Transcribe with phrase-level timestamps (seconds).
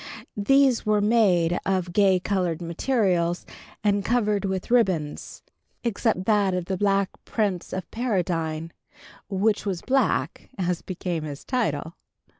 [0.35, 3.45] These were made of gay colored materials,
[3.83, 5.43] and covered with ribbons,
[5.83, 8.71] except that of the "Black Prince of Paradine,"
[9.29, 11.93] which was black, as became his title.